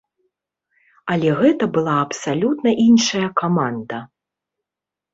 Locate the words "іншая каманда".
2.89-4.05